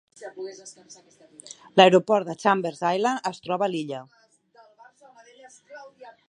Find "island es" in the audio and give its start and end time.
2.95-3.43